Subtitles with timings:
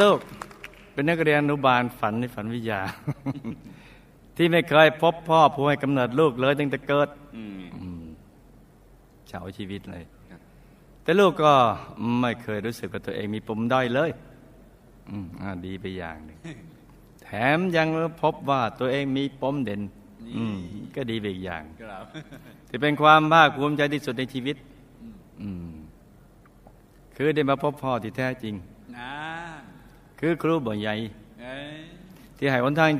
[0.00, 0.18] ลูก
[0.92, 2.80] เป็นนักเรียนอนุบาลฝันในฝันวิทยา
[4.36, 8.02] ที่ไม่เคยพบพ่อผู้ให้กำเนิดลูกเลยตั้งแต่เกิดอืมอืม
[9.28, 10.04] เฉาชีวิตเลย
[11.02, 11.52] แต่ลูกก็
[12.20, 14.10] ไม่เคยรู้สึกว่าตัวเองมีปมด้อยเลย
[15.10, 16.38] อืมอ่าดีไปอย่างหนึ่ง
[17.22, 17.88] แถมยัง
[18.22, 19.80] พบว่าตัวเองมีปมเด่น
[20.36, 20.56] อืม
[20.94, 22.04] ก็ดีไปอีกอย่างครับ
[22.68, 24.56] ที่เป็นความภาคภูมิใจที่สุดในชีวิต
[25.42, 25.72] อืม
[27.16, 28.54] คือได้มาพบพ่อที่แท้จริง
[28.98, 29.12] นะ
[30.20, 30.94] คือครูบ่ใหญ่
[31.40, 31.78] เอ้ย
[32.36, 32.90] ที่ให้หนทาง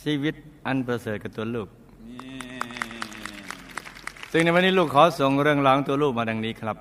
[0.00, 0.34] ชีวิต
[0.66, 1.68] อันประเสริฐกับตัวลูก
[2.08, 2.20] นี่
[4.30, 6.76] ซึ่งในวันนี้ลูกขอส่งเรื่องราวของตัวลูกมาดังนี้ครับ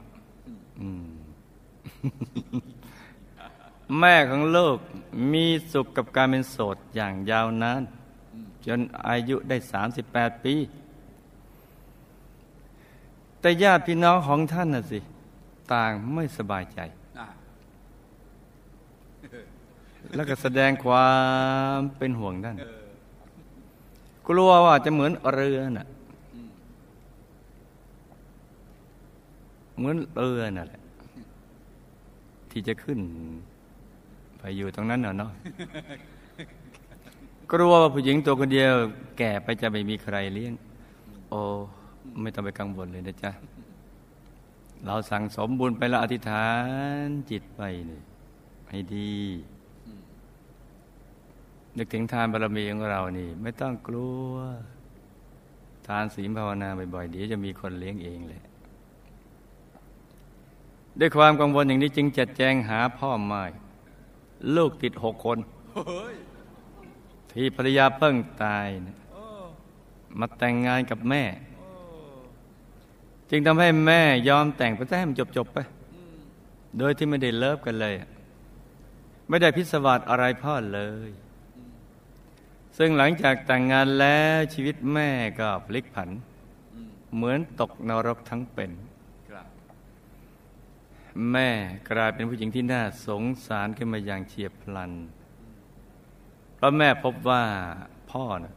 [0.79, 1.05] อืม
[3.99, 4.77] แม่ของลูก
[5.31, 7.81] มีสุขกับการเป็นโสดอย่างยาวนาน
[8.65, 9.57] จนอายุได้
[10.01, 10.55] 38 ปี
[13.39, 14.99] แต่ญาติพี่น้องของท่านน่ะสิ
[15.73, 16.79] ต่างไม่สบายใจ
[17.19, 17.27] อะ
[20.15, 21.09] แล้วก็แสดงควา
[21.77, 22.55] มเป็นห่วงท่าน
[24.27, 25.87] กลัวว่าจะเหมือนเรือน่ะ
[29.77, 30.81] เหมือนเรือน่ะแหละ
[32.51, 32.99] ที่จะขึ้น
[34.37, 35.31] ไปอยู่ตรงนั้นน่ะเนาะ
[37.51, 38.73] กลัวว่าผู้หญิงตัวคนเดียว
[39.17, 40.53] แก่ไปจะไม่มีใครเลี้ยง
[41.29, 41.39] โอ้
[42.21, 43.31] ไม่ต้องไปกังวลเลยนะจ๊ะ
[44.85, 46.47] เราสั่งสมบุญไปแล้วอธิษฐา
[47.05, 47.99] นจิตไปนี่
[48.69, 49.13] ให้ดี
[51.77, 54.33] นึกถึงทานบารมีของเรานี่ ไม่ต้องกลัว
[55.87, 58.43] ทานศีลภาวนาบ่อยๆเดี๋ยวจะมีคนเลี้ยงเองแหละ
[60.99, 63.43] ด้วยความกังวลอย่างนี้จึงจัดแจงหาพ่อไม้
[64.55, 65.39] ลูกติดหกคน
[67.31, 68.97] ที่ภรรยาเพิ่งตายนะ
[70.19, 71.23] มาแต่งงานกับแม่
[73.29, 75.57] จึงทำให้แม่ยอมแต่งไปซะให้มันจบๆไป
[76.77, 77.93] โดยที่ไม่ได้เลิฟกันเลย
[79.29, 81.09] ไม่ได้พิศวาสอะไรพ่อเลย
[82.77, 85.09] ซึ่งหลังจากแต่งงานแล้วชีวิตแม่
[85.39, 86.09] ก็พลิกผัน
[86.73, 88.71] อืมเหมือนตกนรกทั้งเป็น
[89.29, 89.47] ครับ
[91.31, 91.49] แม่
[91.89, 94.91] กลายเป็นผู้หญิงที่น่าสงสารขึ้นมาอย่างเฉียบพลัน
[96.55, 97.43] เพราะแม่พบว่า
[98.11, 98.53] พ่อนะ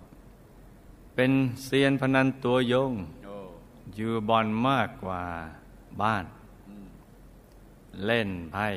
[1.14, 1.32] เป็น
[1.64, 2.92] เซียนพนันตัวยง
[3.26, 3.36] โอ้
[3.94, 5.22] อยู่บอลมากกว่า
[6.02, 6.24] บ้าน
[6.68, 6.88] อืม
[8.06, 8.68] เล่นไพ่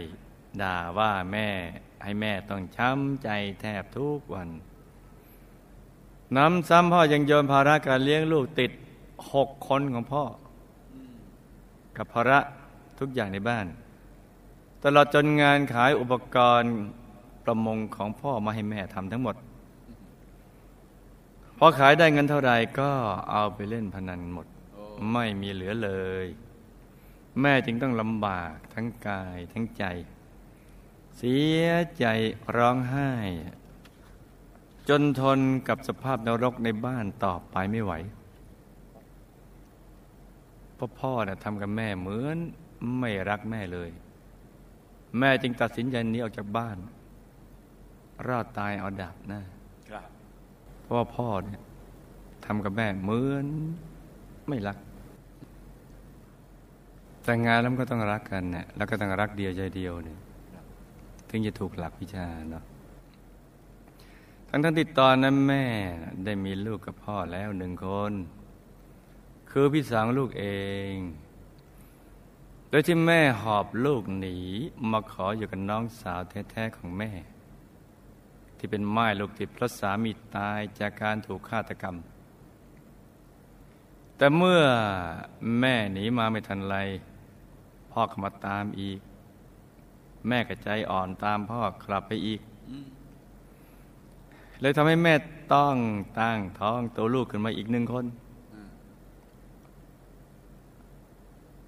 [0.61, 1.47] ด่าว่าแม่
[2.03, 3.29] ให้แม่ต้องช้ำใจ
[3.61, 4.49] แทบทุกวัน
[6.37, 8.71] น้ำซ้ำพ่อยังโยนภาระการเลี้ยงลูกติด
[9.33, 10.23] หกคนของพ่อ
[11.97, 12.39] กับภาระ
[12.99, 13.65] ทุกอย่างในบ้าน
[14.83, 16.73] ตลอดจนงานขายอุปกรณ์
[17.43, 19.35] ประมงของพ่อมาให้แม่ทำทั้งหมด
[21.57, 22.91] พอขายได้เงินเท่าไหร่ก็
[23.31, 24.47] เอาไปเล่นพนันหมด
[25.13, 25.89] ไม่มีเหลือเล
[26.23, 26.25] ย
[27.41, 29.85] แม่จึงต้องลำบากทั้งกายทั้งใจ
[31.17, 31.65] เสีย
[31.99, 32.05] ใจ
[32.55, 33.11] ร้องไห้
[34.93, 37.93] จนทนกับสภาพนรกในบ้านต่อไปไม่ไหว
[40.75, 42.37] เพราะพ่อนะทำกับแม่เหมือน
[42.99, 43.89] ไม่รักแม่เลย
[45.19, 46.77] แม่จึงตัดสินใจหนีออกจากบ้าน
[48.27, 49.41] รอดตายเอาดาบหน้า
[49.89, 50.09] ครับ
[50.81, 51.61] เพราะว่าพ่อเนี่ย
[52.45, 53.45] ทำกับแม่เหมือน
[54.47, 54.77] ไม่รัก
[57.23, 60.19] แต่งงานแล้วมันก็ต้องรักกันเนี่ยแล้วก็ต้องรักเดียวใจเดียวเนี่ย
[61.29, 62.65] ถึงจะถูกหลักวิชาเนาะ
[64.53, 65.65] ทั้งทั้งที่ตอนนั้นแม่
[66.25, 68.13] ได้มีลูกกับพ่อแล้วหนึ่งคน
[69.49, 70.45] คือพี่สาวของลูกเอ
[70.91, 70.93] ง
[72.69, 74.37] โดยที่แม่หอบลูกหนี
[74.91, 77.11] มาขออยู่กับน้องสาวแท้ๆของแม่
[78.57, 81.95] ที่เป็นไม้ลูกติดพระสามีตายจากการถูกฆาตกรรม
[84.17, 84.63] แต่เมื่อ
[85.59, 86.75] แม่หนีมาไม่ทันไร
[87.91, 88.99] พ่อก็มาตามอีก
[90.27, 92.41] แม่ก็ใจอ่อนตามพ่อกลับไปอีก
[94.61, 95.13] เลยทำให้แม่
[95.53, 95.75] ต้อง
[96.19, 98.05] ตั้งท้องตัวลูกขึ้นมาอีกหนึ่งคน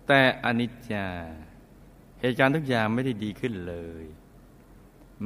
[0.07, 1.07] แต่อนิจจา
[2.19, 4.05] เหตุการณ์ทุกอย่างไม่ได้ดีขึ้นเลย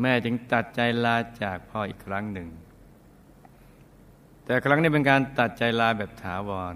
[0.01, 2.49] แม่จึงตัดใจลาจากพ่ออีกครั้งหนึ่ง
[4.45, 6.75] แต่ครั้งนี้เป็นการตัดใจลาแบบถาวร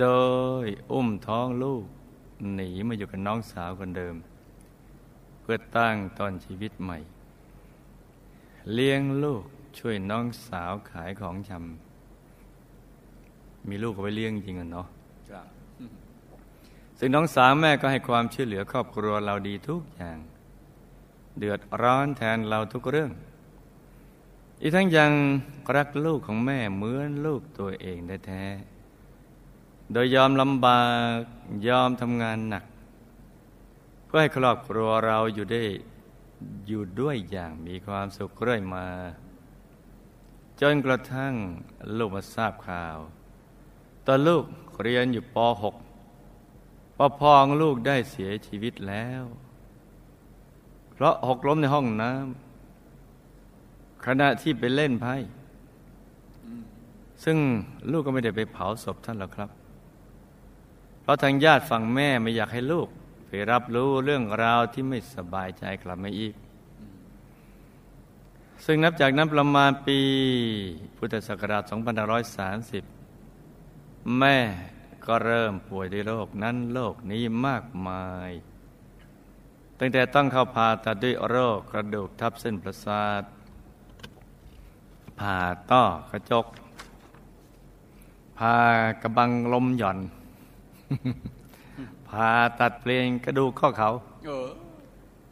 [0.00, 0.06] โด
[0.64, 1.84] ยอุ้มท้องลูก
[2.54, 4.14] หนีมาอยู่กับน้องสาวคนเดิม
[5.40, 6.98] เพื่อตั้งตอนชีวิตใหม่
[8.74, 9.44] เลี้ยงลูก
[9.78, 14.86] ช่วยน้องสาวขายของชำมีลูกเอาไว้เลี้ยงจริงอะเนาะ
[15.30, 15.46] ครับ
[16.98, 20.18] ซึ่งน้องสาวแม่ก็ให้ความช่วยเหลือครอบครัวเราดีทุกอย่าง
[21.38, 23.10] เดือดร้อนแทนเราทุกเรื่อง
[24.62, 25.12] อีกทั้งยัง
[25.76, 30.82] รักลูกของแม่เหมือนลูกตัวเองแท้ๆโดยยอมลำบา
[31.16, 31.18] ก
[31.68, 32.64] ยอมทำงานหนัก
[34.10, 35.62] พื่อให้ครอบครัวเราอยู่ได้
[36.66, 38.86] อยู่ด้วยอย่างมีความสุขเรื่อยมา
[40.60, 41.34] จนกระทั่ง
[41.98, 42.98] ลูกมาทราบข่าว
[44.06, 44.44] ตอนลูก
[44.82, 45.36] เรียนอยู่ป
[46.12, 49.22] .6 ว่าพองลูกได้เสียชีวิตแล้ว
[50.92, 55.14] เพราะหกล้มในห้องน้ำขณะที่ไปเล่นไพ่
[57.24, 57.38] ซึ่ง
[57.90, 59.50] ลูกก็ไม่ได้ไปเผาศพท่านหรอกครับ
[61.02, 62.88] เพราะทางญาติฝั่งแม่ไม่อยากให้ลูก
[63.32, 66.34] ไปรับรู้เรื่องราวที่ไม่สบายใจกลับมาอีก
[68.64, 69.98] ซึ่งนับจากนั้นประมาณปี
[70.96, 71.62] พุทธศักราช
[72.90, 74.36] 2530 แม่
[75.06, 78.30] ก็เริ่มป่วยด้วยโรคนั้นโรคนี้มากมาย
[79.78, 83.22] ตั้งแต่ต้องเข้าผ่าตัดด้วยโรคกระดูกทับเส้นประสาท
[85.18, 85.36] ผ่า
[85.70, 86.46] ต้อกระจก
[88.38, 88.56] ผ่า
[89.02, 89.98] กระบังลมหย่อน
[92.10, 92.30] ผ่า
[92.60, 93.90] ตัดเปลี่ยนกระดูกข้อเขา
[94.26, 94.48] เออ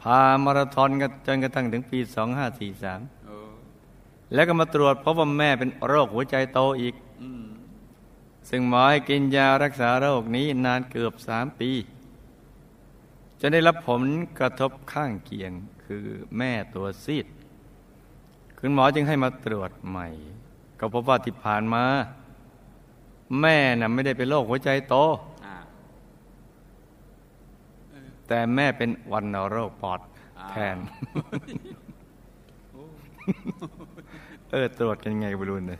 [0.01, 3.39] ผ่ามาราธอนกันจนกระทั่งถึงปีเออ
[3.89, 7.45] 2543 แล้วก็มาตรวจพบว่าแม่เป็นโรคหัวใจโตอีกอืม
[8.49, 11.71] ซึ่งหมอให้กินยารักษาโรคนี้นานเกือบสามปี
[13.41, 14.03] จะได้รับผล
[14.39, 15.51] กระทบข้างเคียง
[15.85, 16.05] คือ
[16.37, 17.25] แม่ตัวซีด
[18.59, 20.07] คุณหมอจึงให้มาตรวจใหม่
[20.79, 21.83] ก็พบว่าที่ผ่านมา
[23.41, 24.95] แม่น่ะไม่ได้เป็นโรคหัวใจโต
[25.45, 25.57] อ่า
[28.29, 29.99] แต่แม่เป็นวันโรคปอด
[30.49, 30.77] แทน
[34.51, 35.79] เออ ตรวจกันไงบรูนเลย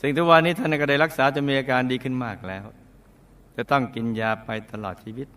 [0.00, 2.64] สิ่งทุกวันนี้ท่านก็ได้รักษาจนมีอาการดีขึ้นมากแล้ว
[3.56, 5.28] จะต้องกินยาไปตลอดชีวิต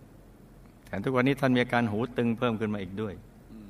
[0.88, 3.14] แต่ทุกวันนี้ท่านมีอาการหูตึงเพิ่มขึ้นมาอีกด้วย
[3.52, 3.70] อืม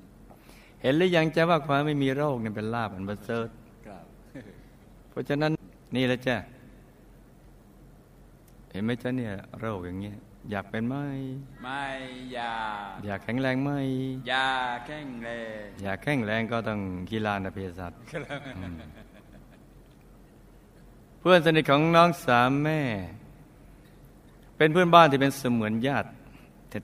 [0.81, 3.47] เห็นหรือยังจะว่าความไม่มีโรคเนี่ยเป็นลาบอันประเสริฐ
[3.87, 4.05] ครับ
[5.09, 5.51] เพราะฉะนั้น
[5.95, 6.35] นี่แหละจ้ะ
[8.71, 10.17] เห็นไหมจ๊ะเนี่ยโรคอย่างเงี้ย
[10.51, 10.95] อยากเป็นไหม
[11.63, 11.83] ไม่
[12.33, 12.59] อยา
[12.89, 13.71] ก อยากแข็งแรงไหม
[14.29, 14.49] อยา
[14.85, 15.29] แข้งแร
[15.63, 16.79] ง อยากแข็งแรงก็ต้อง
[17.11, 17.91] กีฬานาเภสัช
[18.57, 18.75] อืม
[21.19, 22.81] เพื่อนสนิทของน้องสามแม่
[24.57, 26.09] เป็นเพื่อนบ้านที่เป็นเสมือนญาติ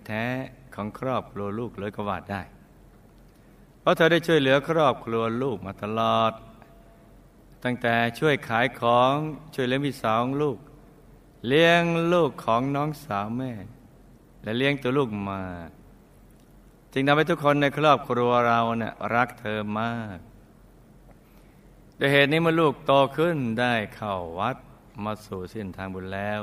[0.08, 2.42] แท้ๆของครอบครัวลูกเลยก็ว่าได้
[3.80, 6.32] เพราะเธอได้ช่วยเหลือครอบครัวลูกมาตลอด
[7.64, 9.16] ตั้งแต่ช่วยขายของ
[9.56, 10.58] ช่วยเลี้ยงพี่สาวของลูก
[11.48, 11.82] เลี้ยง
[12.14, 13.52] ลูกของน้องสาวแม่
[14.44, 15.42] และเลี้ยงตัวลูกมา
[16.94, 20.18] จึงทำให้ทุกคนในครอบครัวเราเนี่ยรักเธอมาก
[22.00, 24.58] ด้วยเหตุนี้เมื่อลูกโตขึ้นได้เข้าวัด
[25.04, 26.42] มาสู่เส้นทางบุญแล้ว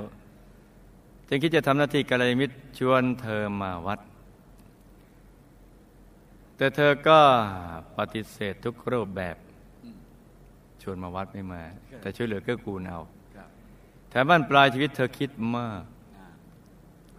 [1.29, 4.00] จึงคิดจะทำหน้าที่กัลยาณมิตรชวนเธอมาวัด
[6.56, 7.20] แต่เธอก็
[7.97, 9.37] ปฏิเสธทุกรูปแบบ
[10.82, 11.62] ชวนมาวัดไม่มา
[12.00, 13.00] แต่ช่วยเหลือเกื้อกูลเอา
[14.11, 15.83] แถมบ้านปลายชีวิตเธอคิดมาก
[16.17, 16.27] อ่า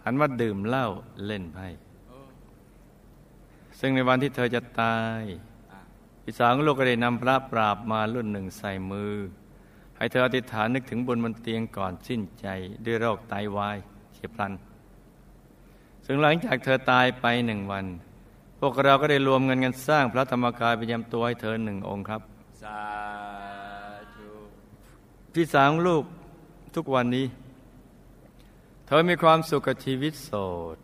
[0.04, 0.86] หันมาดื่มเหล้า
[1.26, 1.66] เล่นไพ่
[2.08, 2.18] โอ้
[3.78, 5.22] ซึ่งในวันที่เธอจะตาย
[5.72, 5.80] อ่า
[6.22, 9.14] พี่สาวของลูกก็ได้นำพระปราบมารุ่นหนึ่งใส่มือ
[9.96, 12.46] ให้เธออธิษฐานนึกถึงบนบนเตียงก่อนสิ้นใจ
[12.84, 13.76] ด้วยโรคไตวาย
[14.14, 14.52] เฉียบพลัน
[16.06, 17.86] ซึ่งหลังจากเธอตายไปหนึ่งวัน
[18.58, 22.22] พวกเราก็ได้รวมเงินกันสร้างพระธรรมกายประจำตัวให้เธอหนึ่งองค์ครับ
[22.62, 22.80] สา
[24.14, 24.28] ธุ
[25.34, 26.04] พี่สาวของลูก
[26.76, 27.26] ทุกวันนี้
[28.86, 30.30] เธอมีความสุขกับชีวิตโส
[30.74, 30.76] ด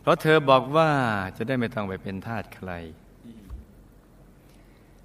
[0.00, 0.90] เพราะเธอบอกว่า
[1.36, 2.70] จะได้ไม่ต้องไปเป็นทาสใคร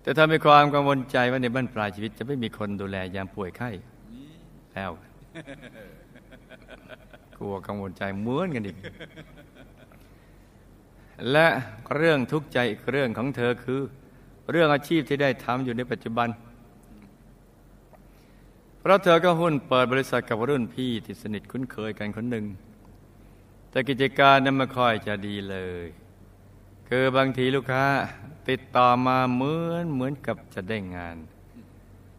[0.01, 3.69] แต่เธอมีความกังวลใจว่าในบ้านปลายชีวิต จะไม่มีคนดูแลยามป่วยไข้
[4.73, 4.91] แล้ว
[7.37, 8.77] กลัวกังวลใจเหมือนกันอีก
[11.31, 11.47] และ
[11.95, 13.79] เรื่องทุกข์ใจอีกเรื่องของเธอคือ
[14.51, 16.27] เรื่องอาชีพที่ได้ทำอยู่ในปัจจุบัน
[18.83, 22.45] เพราะเธอก็หุ้นเปิดบริษัทกับรุ่นพี่ที่สนิทคุ้นเคยกันคนหนึ่ง
[23.69, 25.85] แต่กิจการนั้นไม่ค่อยจะดีเลย
[26.89, 27.85] คือบางทีลูกค้า
[28.49, 31.17] ติดต่อมาเหมือนเหมือนกับจะได้งาน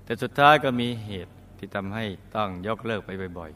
[0.05, 2.05] แต่สุดท้ายก็มีเหตุที่ทำให้
[2.37, 3.51] ต้องยกเลิกไปบ่อย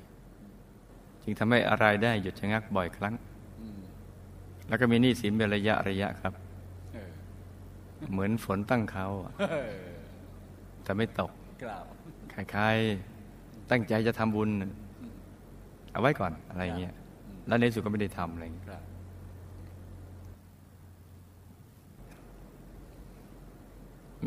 [0.61, 3.15] ๆ จึงทำให้อะไรายได้หยุดชะงักบ่อยครั้ง
[3.61, 3.81] อืม
[4.69, 6.33] แล้วก็มีหนี้สินเป็นระยะระยะครับ
[6.95, 7.13] เออ
[8.13, 9.75] เหมือนฝนตั้งเขาอะเออ
[10.83, 11.33] แต่ไม่ตก
[11.65, 11.85] กล่าว
[12.39, 14.51] คล้ายๆตั้งใจจะทำบุญ
[15.93, 16.95] เอาไว้ก่อนอะไรเงี้ย
[17.47, 18.83] แล้วในที่สุดก็ไม่ได้ทำอะไรเงี้ยครับ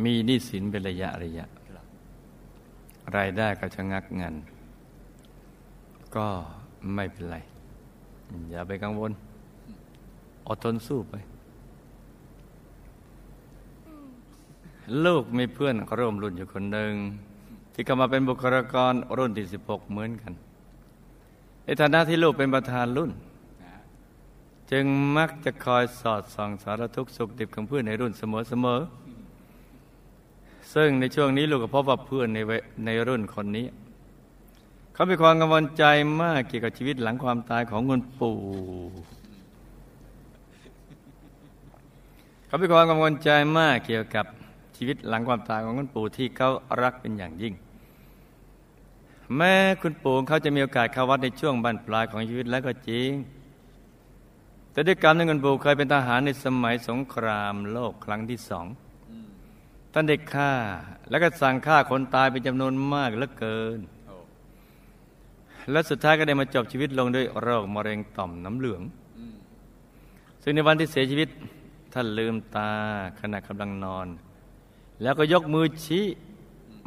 [0.03, 1.85] มีหนี้สินเป็นระยะระยะครับ
[3.17, 4.35] รายได้ก็ชะงักงัน
[6.15, 6.27] ก็
[6.95, 7.37] ไม่เป็นไร
[8.49, 9.11] อย่าไปกังวล
[10.47, 11.13] อดทนสู้ไป
[15.05, 16.93] ลูกมีเพื่อนร่วมรุ่นอยู่คนหนึ่ง
[17.73, 20.33] ที่เข้ามาเป็นบุคลากรรุ่นที่ 16 เหมือนกัน
[21.63, 23.11] ในฐานะที่ลูกเป็นประธานรุ่น
[24.71, 24.85] จึง
[25.17, 32.39] มักจะคอยสอดส่องสารทุกข์สุขดิบของเพื่อนในรุ่นเสมอๆซึ่งในช่วงนี้ลูกก็พบว่าเพื่อนใน
[32.85, 33.67] ในรุ่นคนนี้
[34.93, 35.83] เขามีความกังวลใจ
[36.21, 38.35] มากเกี่ยวกับชีวิตหลังความตายของคุณปู่
[42.45, 44.25] เขามีความกังวลใจมากเกี่ยวกับ
[44.83, 46.49] ชีวิตหลังความตายของคุณปู่ที่เขา
[46.81, 47.53] รักเป็นอย่างยิ่ง
[49.35, 53.11] แม้คุณปู่เขาจะมีโอกาสเข้าวัดในช่วงบั้นปลายของชีวิตแล้วก็จริง
[54.71, 58.65] แต่ด้วยกรรมในคุณปู่เคยเป็นทหารในสมัยสงครามโลกครั้งที่สอง
[59.93, 60.51] ท่านเด็กฆ่า
[61.09, 63.79] แล้วก็สั่งฆ่าคนตายเป็นจำนวนมากเหลือเกิน
[65.71, 68.81] และสุดท้ายก็ได้มาจบชีวิตลงด้วยโรคมะเร็งต่อมน้ำเหลือง
[70.43, 71.29] ซึ่งในวันที่เสียชีวิต
[71.93, 72.69] ท่านลืมตา
[73.19, 74.09] ขณะกำลังนอน
[75.01, 76.05] แล้วก็ยกมือชี้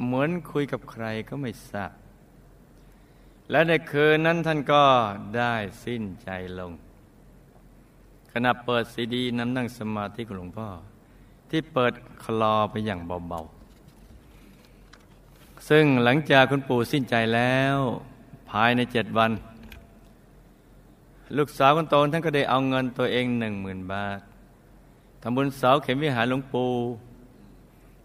[0.04, 1.92] เหมือนคุยกับใครก็ไม่ทราบ
[3.50, 4.85] และในคืนนั้นท่านก็
[5.37, 5.54] ได้
[5.85, 6.28] สิ้นใจ
[6.59, 6.73] ลง
[8.33, 10.68] ขณะเปิดซีดีน้ำนั่งสมาธิของหลวงพ่อ
[11.50, 11.92] ที่เปิด
[12.25, 17.76] คลอไปอย่างเบาๆ ซึ่งหลังจากคุณปู่สิ้นใจแล้ว
[18.50, 19.33] ภายในเจ็ดวัน
[21.37, 24.18] ลูกสาวคนโตท่านก็ได้เอาเงินตัวเองหนึ่งหมื่นบาท
[25.23, 26.71] ทำบุญเสาเข็มวิหารหลวงปู่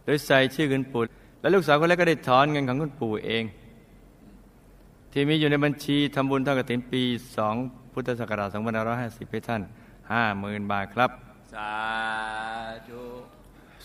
[0.09, 1.03] ดยใส่ชื่อคุณปู่
[1.39, 3.43] และลูกสาวคนแรกก็ได้ถอนเงินของคุณปู่เอง
[5.11, 7.01] ที่มีอยู่ในบัญชีทำบุญเท่ากฐินปี
[7.47, 8.49] 2 พุทธศักราช
[8.95, 9.61] 2550ให้ท่าน
[10.15, 11.11] 50,000 บาทครับ
[11.53, 11.73] สา
[12.87, 13.01] ธุ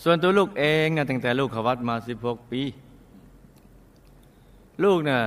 [0.03, 2.63] ส่วนตัวลูกเองนะตั้งแต่ลูกเขาวัดมา 16 ปี
[4.85, 5.19] ลูกน่ะ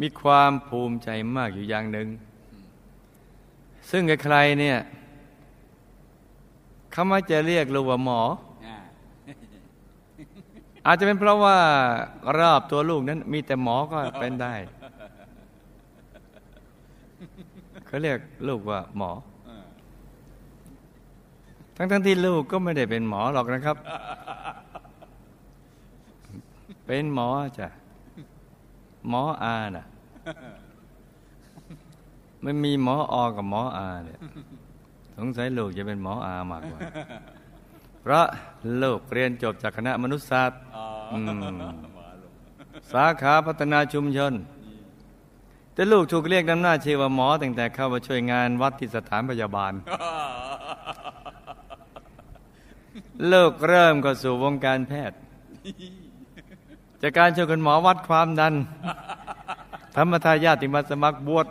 [0.00, 2.08] มีความภูมิใจมากอยู่อย่างหนึ่ง
[3.90, 4.78] ซึ่งใครๆเนี่ย
[6.92, 8.20] เขามักจะเรียกลูกว่าหมอ
[10.86, 11.58] อาจจะเป็นเพราะว่า
[12.38, 14.54] รอบตัวลูกนั้น มีแต่หมอก็เป็นได้
[17.86, 18.18] เขาเรียก
[18.48, 19.10] ลูกว่าหมอ
[21.76, 23.76] ทั้งๆที่ลูกก็ไม่ได้เป็นหมอหรอกนะครับ
[26.86, 27.68] เป็นหมอจ้ะ
[29.08, 29.86] หมออาน่ะ
[32.42, 34.18] ไม่มีหมอออกับหมออาเนี่ย
[35.18, 36.80] สงสัยลูกจะเป็นหมออามากกว่า
[38.02, 38.26] เพราะ
[38.82, 42.32] ลูกเรียนจบจากคณะมนุษยศาสตร์อ๋ออืมหมาลง
[42.92, 44.32] สาขาพัฒนาชุมชน
[45.74, 49.72] แต่ลูกถูกเรียกนำหน้าชื่อว่าหมอตั้งแต่เข้ามาช่วยงานวัดที่สถานพยาบาล
[53.32, 55.18] ลูกเริ่มเข้าสู่วงการแพทย์
[57.02, 58.54] จากการช่วยคุณหมอวัดความดัน
[59.96, 61.46] ธรรมทายาติมาสมัครบวช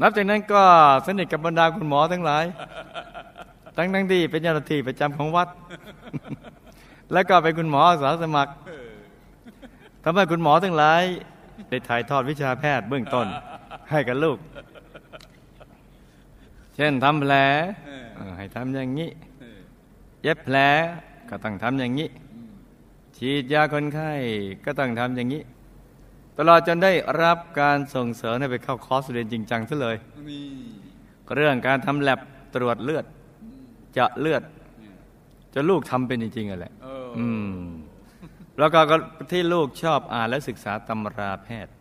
[0.00, 0.62] นับจากนั้นก็
[1.06, 2.44] สนิทกับบรรดาคุณหมอทั้งหลาย
[3.76, 5.48] ทั้งทั้งที่เป็นเจ้าหน้าที่ประจำของวัด
[7.12, 8.52] แล้วก็เป็นคุณหมออาสาสมัคร
[10.04, 11.02] ทำให้คุณหมอทั้งหลาย
[11.68, 13.26] ได้ถ่ายทอดวิชาแพทย์เบื้องต้น
[13.90, 14.38] ให้กับลูก
[16.74, 17.34] เช่นทำแผล
[18.16, 19.10] เออให้ทำอย่างนี้
[19.40, 19.60] เออ
[20.22, 20.56] เย็บแผล
[21.30, 22.08] ก็ต้องทำอย่างนี้
[23.16, 24.12] ฉีดยาคนไข้
[24.64, 25.42] ก็ต้องทำอย่างนี้
[26.38, 29.96] ตลอดจนได้รับการส่งเสริมให้ไปเข้าคอร์สเรียนจริงจังซะเลย
[30.28, 30.46] นี่
[31.34, 32.20] เรื่องการทำแลบ
[32.54, 33.04] ตรวจเลือด
[33.92, 34.42] เจาะเลือด
[34.80, 34.94] เนี่ย
[35.54, 37.54] จนลูกทำเป็นจริงๆอะแหละเออออืม
[38.58, 38.80] แล้วก็
[39.32, 41.72] ที่ลูกชอบอ่านและศึกษาตำราแพทย์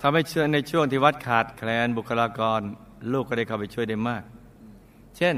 [0.00, 2.60] ทำให้เชื่อในช่วงที่วัดขาดแคลนบุคลากร
[3.12, 4.22] ลูกก็ได้เข้าไปช่วยได้มาก
[5.16, 5.36] เช่น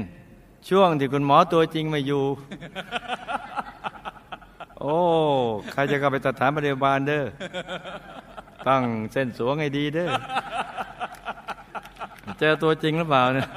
[0.69, 2.23] ช่วงที่คุณหมอตัวจริงไม่อยู่
[4.79, 4.95] โอ้
[5.71, 7.25] ใครจะเข้าไปสถานพยาบาลเด้อ
[8.67, 10.09] ตั้งเส้นสวงให้ดีเด้อ
[12.39, 13.47] เจอตัวจริงหรือเปล่าเนี่ย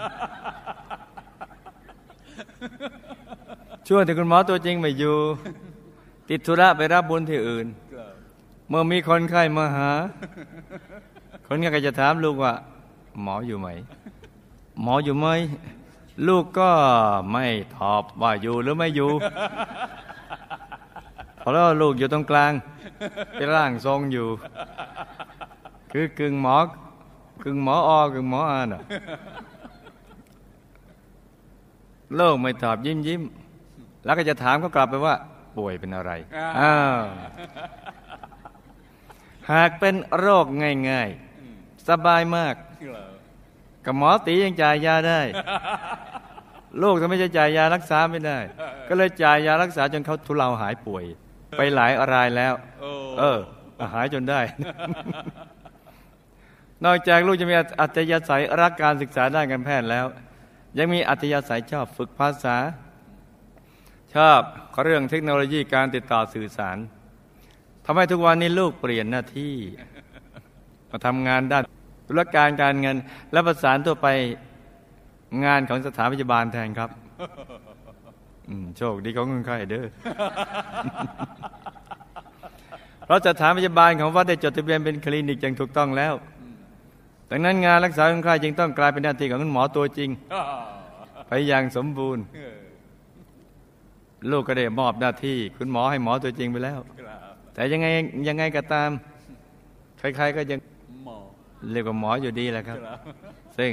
[3.88, 5.16] ช่วงที่คุณหมอตัวจริงไม่อยู่
[6.28, 8.14] ติดธุระไปรับบุญที่อื่นเกิด
[8.68, 9.90] เมื่อมีคนไข้มาหา
[11.46, 12.52] คนไข้ก็จะถามลูกว่า
[13.22, 13.66] หมออยู่ไหม
[14.82, 15.26] หมออยู่ไหม
[16.26, 16.70] ลูกก็
[17.30, 17.44] ไม่
[17.76, 19.10] ตอบว่าอยู่หรือไม่อยู่
[21.38, 22.52] เพราะว่าลูกอยู่ตรงกลาง
[23.32, 24.28] เป็นร่างทรงอยู่
[25.92, 26.56] คือกึ่งหมอ
[27.42, 28.80] กึ่งหมออกึ่งหมออาน่ะ
[32.16, 33.22] โลกไม่ตอบยิ้มยิ้ม
[34.04, 35.14] แล้วก็จะถามเขากลับไปว่า
[35.56, 36.10] ป่วยเป็นอะไร
[36.60, 37.00] อ้าว
[39.52, 40.46] หากเป็นโรค
[40.90, 43.10] ง่ายๆ สบายมากเกิด
[43.84, 45.20] กับหมอตียังจ่ายยาได้
[46.82, 48.38] ลูกทำไมจะจ่ายยารักษาไม่ได้
[48.88, 51.04] ก็เลยจ่ายยารักษาจนเขาทุเลาหายป่วย
[51.56, 53.38] ไปหลายรายแล้วโอ้เออ
[53.94, 54.40] หายจนได้
[56.84, 60.06] นอกจากลูกจะมีอัธยาศัยรักการศึกษาด้านการแพทย์แล้ว
[60.78, 62.56] ยังมีอัธยาศัยชอบฝึกภาษา
[64.16, 64.40] ชอบ
[64.84, 66.76] เรื่องเทคโนโลยีการติดต่อสื่อสาร
[67.84, 69.54] ทำให้ทุกวันนี้ลูกเปลี่ยนหน้าที่
[70.90, 71.62] มาทำงานด้าน
[72.08, 72.96] ธุรการการเงิน
[73.32, 74.08] และประสานตัวไป
[75.44, 76.90] งานของสถานพยาบาลแทนครับ
[78.76, 79.86] โชคดีของคนไข้เด้อ
[83.06, 86.14] เพราะสถานพยาบาลของวัดได้จดทะเบียนเป็นคลินิกอย่างถูกต้องแล้ว
[87.30, 90.10] ดังนั้นงานรักษาคนไข้จึงต้องกลายเป็นหน้าที่ของคุณหมอตัวจริง
[91.26, 92.24] ไปอย่างสมบูรณ์
[94.30, 97.86] ลูกก็ได้มอบหน้าที่ คุณหมอให้หมอตัวจริงไปแล้วครับแต่ยังไง
[98.28, 98.90] ยังไงก็ตาม
[99.98, 100.58] ใครๆก็ยัง
[101.04, 101.16] หมอ
[101.72, 102.98] เรียกว่าหมออยู่ดีแหละครับครับ
[103.58, 103.72] ซึ่ง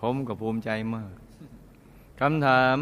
[0.00, 1.10] ผมก็ภูมิใจมาก
[2.20, 2.76] คำถาม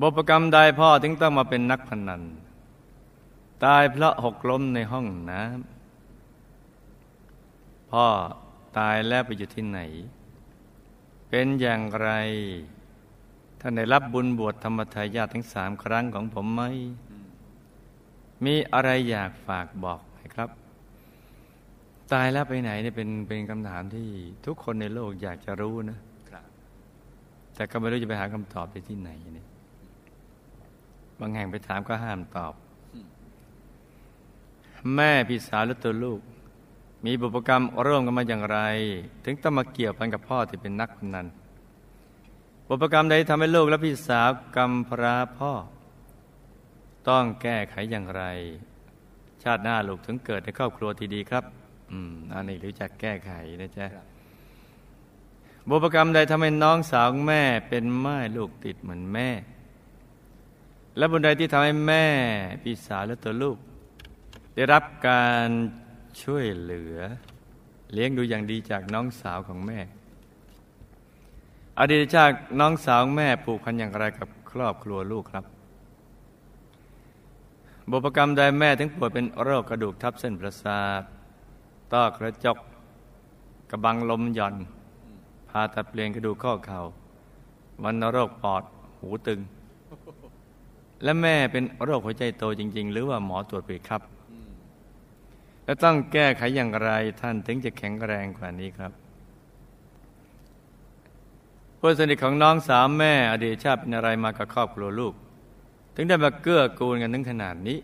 [0.00, 2.22] บุพกรรมใดพ่อถึงต้องมาเป็นนักพนัน
[3.64, 8.06] ตายเพราะหกล้มในห้องน้ำพ่อ
[8.78, 9.80] ตายแล้วไปอยู่ที่ไหน
[11.30, 12.10] เป็นอย่างไร
[13.68, 16.62] ท่านได้รับบุญบวชธรรมทายาททั้งสามครั้งของผมไหม
[18.44, 20.50] มีอะไรอยากฝากบอกไหมครับ
[22.12, 24.08] ตายแล้วไปไหนเนี่ยเป็นเป็นคำถามที่
[24.46, 25.98] ทุกคนในโลกอยากจะรู้นะ
[26.30, 26.44] ครับ
[27.54, 29.48] แต่ก็ไม่รู้จะไปหาคำตอบไปที่ไหนเนี่ย
[31.20, 32.54] บางแห่งไปถามก็ห้ามตอบ
[34.94, 36.20] แม่พี่สาวและตัวลูก
[37.04, 38.58] มีบุพกรรมร่วมกันมาอย่างไร
[39.24, 41.28] ถึงต้องมาเกี่ยวพันกับพ่อที่เป็นนักพนัน
[42.68, 45.52] บุพกรรมใดทำให้ลูกและพี่สาวกำพราพ่อ
[47.08, 48.22] ต้องแก้ไขอย่างไร
[49.42, 51.44] ชาติหน้าลูกถึงเกิดในครอบครัวที่ดีครับ
[51.90, 54.06] อืมอันนี้รู้จักแก้ไขนะจ๊ะครับ
[55.68, 59.28] บุพกรรมใดทำให้น้องสาวของแม่เป็นไม้ลูกติดเหมือนแม่
[60.96, 62.06] และบุญใดที่ทำให้แม่
[62.62, 63.56] พี่สาวและตัวลูก
[64.54, 65.48] ได้รับการ
[66.22, 66.96] ช่วยเหลือ
[67.92, 69.78] เลี้ยงดูอย่างดีจากน้องสาวของแม่
[71.80, 75.44] อดีตชาติน้องสาวแม่ผูกพันอย่างไรกับครอบครัวลูกครับ
[77.90, 81.02] บุพกรรมใดแม่ถึงป่วยเป็นโรคกระดูกทับเส้นประสาท
[81.92, 82.58] ต้อกระจก
[83.70, 84.54] กระบังลมหย่อน
[85.48, 86.80] ผ่าตัดเปลี่ยนกระดูกข้อเข่า
[87.82, 88.62] วันโรคปอด
[89.00, 89.40] หูตึง
[91.04, 94.02] และแม่เป็นโรคหัวใจโตจริง ๆ หรือว่าหมอตรวจผิดครับ
[95.64, 98.92] และต้องแก้ไขอย่างไรท่านถึงจะแข็งแรงกว่านี้ครับ
[101.86, 105.14] เพื่อนสนิทของน้องสาวแม่ อดีตชาติเป็นอะไรมากับครอบครัวลูก
[105.94, 107.78] ถึงได้มาเกื้อกูลกันถึงขนาดนี้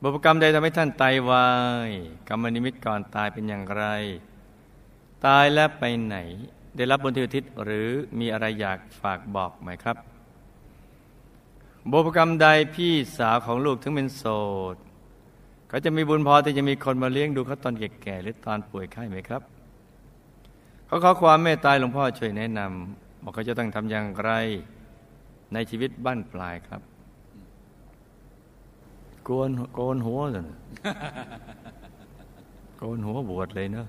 [0.00, 1.46] บุพกรรมใดทำให้ท่านตายวา
[1.88, 1.90] ย
[2.28, 3.84] กรรมนิมิตก่อนตายเป็นอย่างไร
[5.26, 6.16] ตายแล้วไปไหน
[6.76, 7.88] ได้รับบุญที่อุทิศหรือ
[8.18, 9.96] มีอะไรอยากฝากบอกไหมครับ
[11.90, 14.24] บุพกรรมใดพี่สาวของลูกถึงเป็นโส
[14.74, 14.76] ด
[15.68, 19.44] เขาจะมีบุญพอที่จะมีคนมาเลี้ยงดูเขาตอนแก่ๆหรือตอนป่วยไข้ไหมครับ
[20.90, 24.30] เขาขอความเมตตาหลวงพ่อช่วยแนะนำบอกเขาจะต้องทำอย่างไร
[25.52, 26.82] ในชีวิตบ้านปลายครับ
[29.24, 30.58] โกนโกนหัวเลยนะ
[32.78, 33.86] โกนหัวบวชเลยเนอะ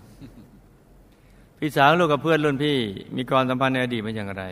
[1.58, 2.78] พี่สาวลูกกับเพื่อนรุ่นพี่
[3.16, 4.44] มีความสัมพันธ์ในอดีตเป็นอย่างไร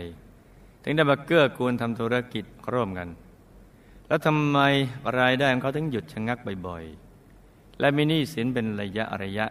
[0.84, 3.08] ถึงได้มาเกื้อกูลทำธุรกิจร่วมกัน
[4.08, 4.60] แล้วทำไม
[5.20, 9.46] รายได้ของเขาถึงหยุดชะงักบ่อยๆ และมีหนี้สินเป็นระยะระยะ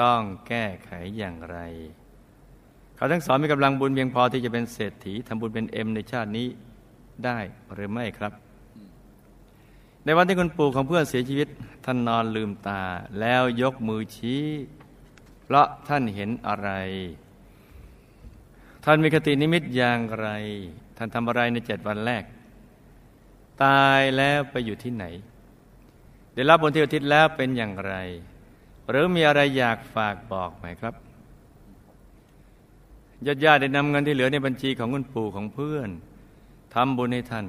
[0.00, 1.58] ต้องแก้ไขอย่างไร
[2.96, 6.48] เขาทั้งสอนมีกำลังบุญเพียงพอที่จะเป็นเศรษฐีทำบุญเป็นเอ็มในชาตินี้
[7.24, 7.38] ได้
[7.74, 8.32] หรือไม่ครับ
[10.04, 11.48] ในวันที่คุณปู่ของเพื่อนเสียชีวิต
[11.84, 12.82] ท่านนอนลืมตา
[13.20, 14.44] แล้วยกมือชี้
[15.44, 16.70] เพราะท่านเห็นอะไร
[18.84, 20.28] ท่านมีคตินิมิตอย่างไร
[20.96, 22.24] ท่านทำอะไรในเจ็ดวันแรก
[23.64, 25.04] ตายแล้วไปอยู่ที่ไหน
[26.34, 27.94] ได้รับบนที่อุทิศแล้วเป็นอย่างไร
[28.88, 30.94] หรือมีอะไรอยากฝากบอกไหมครับ
[33.26, 35.90] ญาติญาติได้นำเงินที่เหลือในบัญชีของคุณปู่ของเพื่อน
[36.74, 37.46] ทำบุญให้ท่าน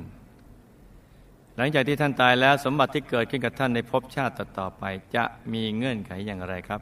[1.58, 4.84] หลังจากที่ท่านตายแล้วสมบัติที่เกิดขึ้นกับท่านในภพชาติต่อๆไป
[5.16, 6.82] จะมีเงื่อนไขอย่างไรครับ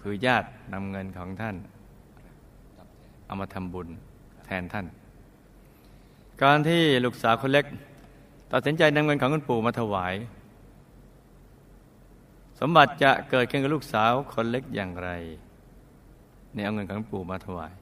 [0.00, 1.56] คือญาตินำเงินของท่าน
[3.26, 3.88] เอามาทำบุญ
[4.46, 4.86] แทนท่าน
[6.42, 7.64] การที่ลูกสาวคนเล็ก
[8.52, 10.14] ตัดสินใจนำเงินของคุณปู่มาถวาย
[12.60, 15.10] สมบัติจะเกิดขึ้นกับลูกสาวคนเล็กอย่างไร
[16.54, 17.72] เนี่ยเอาเงินของคุณปู่มาถวาย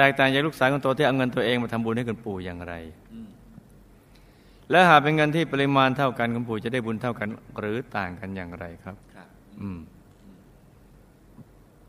[0.00, 2.74] แตกต่างจากลูกสาวคนโตที่เอาเงินตัวเองมาทำบุญให้คุณปู่อย่างไร
[3.12, 3.28] อืม
[4.70, 9.28] และหากเป็นเงินที่ปริมาณเท่ากันคุณปู่จะได้บุญเท่ากัน หรือต่างกันอย่างไรครับครับ
[9.60, 9.78] อืม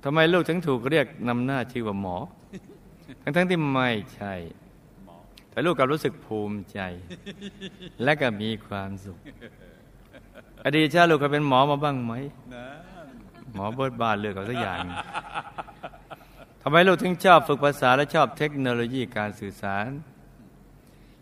[0.04, 2.17] ทำไมลูกถึงถูกเรียกนำหน้าชื่อว่าหมอ
[3.24, 4.34] ทั้งๆที่ไม่ใช่
[5.06, 5.17] หมอ
[5.50, 6.80] แต่ลูกกลับรู้สึกภูมิใจ
[8.04, 9.17] และก็มีความสุข
[10.65, 12.13] อดีตชาติลูกเคยเป็นหมอมาบ้างไหม
[12.56, 12.65] นะ
[13.56, 14.80] หมอเบิดบานเลือกเอาสักอย่าง
[16.62, 19.89] ทำไมลูกถึงชอบฝึกภาษาและชอบเทคโนโลยีการสื่อสาร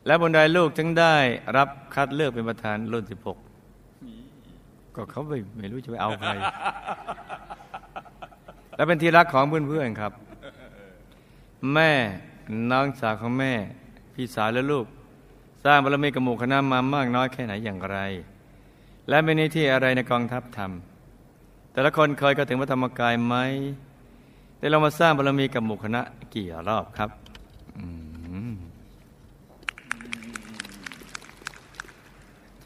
[0.05, 1.15] และบนใดลูกถึงได้
[1.57, 6.31] รับคัดเลือกเป็นประธานรุ่น16ก็เขาไม่ไม่รู้จะไปเอาใคร
[8.75, 10.11] และเป็นที่รักของเพื่อนๆครับ
[11.73, 11.91] แม่
[12.71, 13.53] น้องสาวของแม่
[14.13, 14.85] พี่สาวและลูก
[15.63, 17.97] สร้างบารมีกับหมู่คณะมามากน้อยแค่ไหนอย่างไร
[19.09, 23.35] และเป็นหน้าที่อะไรในกองทัพทำแต่ละคนเคยเข้าถึงพระธรรมกายไหม
[24.59, 26.01] ได้ลองมาสร้างบารมีกับหมู่คณะ
[26.33, 27.09] กี่รอบครับ
[27.77, 27.85] อื
[28.51, 28.53] ม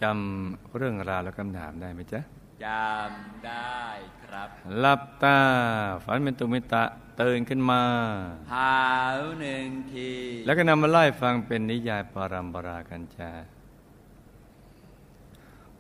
[0.02, 2.22] จำเรื่องราวและคำถามได้ไหมจ๊ะ
[2.66, 3.80] จำได้
[4.24, 4.50] ครับ
[4.80, 5.38] หลับตา
[6.04, 6.84] ฝันเป็นตุมิตะ
[7.22, 7.82] ตื่นขึ้นมา
[8.54, 8.80] หา
[9.18, 10.12] วหนึ่งที
[10.46, 13.30] แล้วก็นำมาไล่ฟังเป็นนิยายปรัมปรากันจา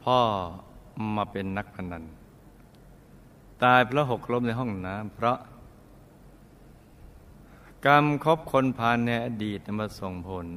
[0.03, 0.19] พ่อ
[1.15, 2.03] มาเป็นนักพนัน
[3.63, 5.37] ตายเพราะหกล้มในห้องน้ำเพราะ
[7.85, 10.47] กรรมคบคนผ่านในอดีตมาส่งผล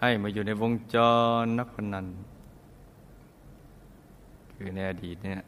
[0.00, 0.96] ให้มาอยู่ในวงจ
[1.42, 2.06] รนักพนัน
[4.54, 5.40] คือในอดีตเนี่ย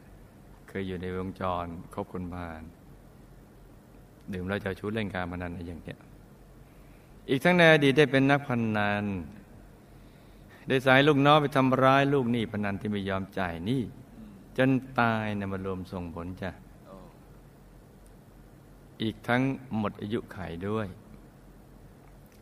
[0.67, 2.61] เคยอยู่ในวงจรคบคนผ่าน
[4.33, 5.99] ดื่มแล้วจะชู้เล่นการพนันอะไรอย่างเงี้ย
[7.29, 9.05] อีกทั้งในอดีตได้เป็นนักพนัน
[10.67, 13.81] ได้สายลูกน้องไปทำร้ายลูกหนี้พนันที่ไม่ยอมจ่ายหนี้
[14.57, 16.51] จนตายในมารวมส่งผลจ้ะ
[18.99, 19.41] อ้อีกทั้ง
[19.77, 20.87] หมดอายุไขด้วย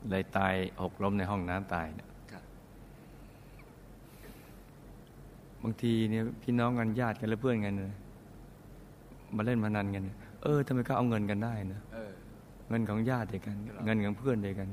[0.09, 2.43] เลยตายหกล้มในห้องน้ำตายเนี่ยครับ
[5.61, 7.93] บางทีเนี่ยพี่น้องกันญาติกันและเพื่อนกันเนี่ย
[9.35, 12.11] มาเล่นพนันกันเนี่ยเออทำไมเขาเอาเงินกันได้นะเออ
[12.69, 14.69] เงินของญาติเดียวกันครับเงินของเพื่อนเดียวกัน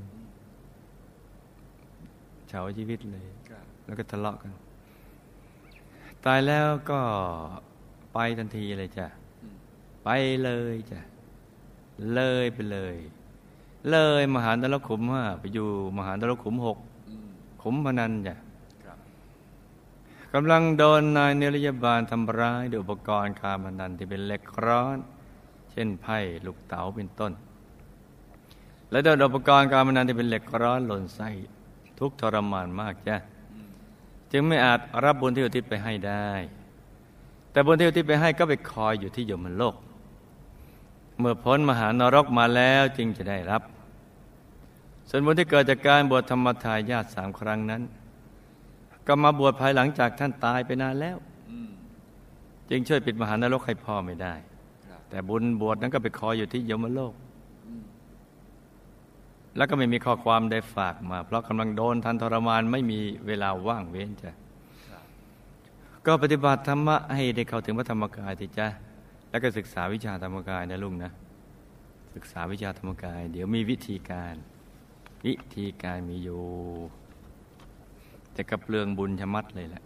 [2.48, 4.50] เฉาชีวิตเลยครับแล้วก็ทะเลาะกัน
[6.26, 7.00] ตายแล้วก็
[8.12, 9.06] ไปทันทีเลยจ้ะ
[9.42, 9.56] อืม
[10.04, 10.08] ไป
[10.44, 11.00] เลยจ้ะ
[12.14, 12.96] เลยไปเลย
[13.90, 16.78] เลยมหานรกขุมห้าไปอยู่มหานรกขุมหก
[17.08, 17.26] อืม
[17.62, 18.36] ขุมพนันจ้ะ
[18.84, 18.98] ครับ
[20.34, 24.96] กำลังโดนนายเนรยบาลทำร้ายด้วยอุปกรณ์การพนันที่เป็นเหล็กร้อน
[25.70, 27.32] เช่นไพ่ลูกเต๋าเป็นต้น
[28.90, 31.28] และโดนอุปกรณ์การพนันที่เป็นเหล็กร้อนหล่นไส้
[31.98, 33.16] ทุกข์ทรมานมากจ้ะ
[33.52, 33.68] อืม
[34.32, 36.30] จึงไม่อาจรับบุญที่อุทิศไปให้ได้
[37.52, 39.74] แต่บุญที่อุทิศไปให้ก็ไปคอยอยู่ที่ยมโลก
[41.22, 43.62] เมื่อพ้นมหานรกมาแล้วจึงจะได้รับ
[45.08, 47.82] ส่วนบุญที่เกิดจากการบวชธรรมทายาทสามครั้งนั้น
[49.06, 51.16] ก็มาบวชภายหลังจากท่านตายไปนานแล้ว
[52.70, 54.34] จึงช่วยปิดมหานรกให้พ่อไม่ได้
[55.08, 57.14] แต่บุญบวชนั้นก็ไปคอยอยู่ที่ยมโลก
[59.56, 64.32] แล้วก็ไม่มีข้อความได้ฝากมา เพราะกำลังโดนทันทรมานไม่มีเวลาว่างเว้นจ้ะ
[66.06, 68.68] ก็ปฏิบัติธรรมะให้ได้เข้าถึงพระธรรมกายทีจ้ะ
[69.32, 71.12] แล้วก็ศึกษาวิชาธรรมกายนะลุงนะ
[72.14, 74.34] ศึกษาวิชาธรรมกาย เดี๋ยวมีวิธีการ
[75.26, 76.42] วิธีการมีอยู่
[78.32, 79.82] แต่กระเปลืองบุญชะมัดเลยแหละ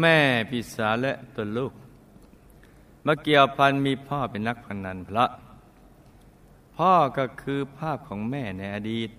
[0.00, 0.18] แม่
[0.50, 1.72] พี่สาวและตัวลูก
[3.06, 5.26] มาเกี่ยวพันมีพ่อเป็นนักพนนันพระ
[6.76, 9.10] พ่อก็คือภาพของแม่ในอดีต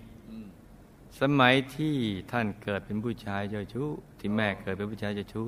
[1.20, 1.96] สมัยที่
[2.32, 5.44] ท่านเกิดเป็นผู้ชายเจ้าชู้ที่แม่เกิดเป็นผู้ชายเจ้าชู้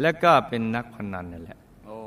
[0.00, 1.98] และก็เป็นนักพนันนั่นแหละโอ้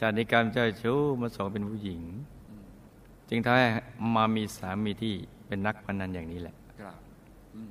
[0.00, 2.02] จากนิกรรมเจ้าชู้มาสองเป็นผู้หญิง
[2.48, 2.64] อืม
[3.28, 3.66] จึงทำให้
[4.14, 5.14] มามีสามีที่
[5.46, 6.98] เป็นนักพนันอย่างนี้แหละครับ
[7.54, 7.70] อืม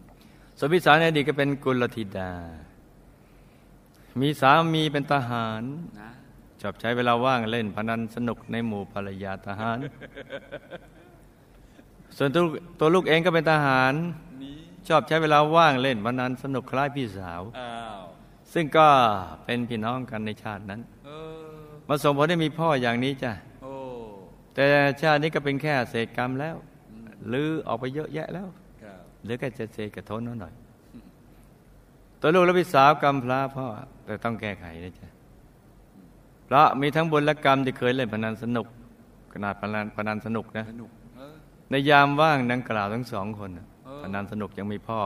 [0.58, 2.32] ส่วนพี่สาวในอดีตก็เป็นกุลธิดา
[4.22, 5.64] มีสามีเป็นทหาร
[6.02, 6.12] นะ
[6.62, 9.78] ชอบใช้เวลาว่างเล่นพนันสนุกในหมู่ภรรยาทหาร
[12.18, 12.44] ส่วนตัว
[12.80, 13.94] ตัวลูกเองก็เป็นทหาร
[14.44, 14.56] นี้
[14.88, 17.87] ชอบใช้เวลาว่างเล่นพนันสนุกคล้ายพี่สาวอ้าว
[18.54, 18.88] ซึ่งก็
[19.46, 21.46] เป็นพี่น้องกันในชาตินั้นเออ
[21.88, 23.32] มาส่งผลให้มีพ่ออย่างนี้จ้ะ
[23.64, 23.74] โอ้
[24.56, 24.66] แต่
[25.02, 26.56] ชาตินี้ก็เป็นแค่เศษกรรมแล้ว
[26.90, 28.48] อืมหรือออกไปเยอะแยะแล้ว
[28.84, 30.54] ครับเหลือแค่เศษกระทนน้อยหน่อย
[32.22, 33.66] ตัวลูกและพี่สาวกรรมพลาพ่อ
[34.06, 35.08] แต่ต้องแก้ไขนะจ๊ะ
[36.46, 38.68] เพราะมีทั้งบุญและกรรมที่เคยเล่นพนันสนุก
[39.34, 41.36] ขนาดพนันพนันสนุกนะสนุกเออ
[41.70, 45.00] ในยามว่างดังกล่าวทั้งสองคนน่ะเออพนันสนุกยังมีพ่อ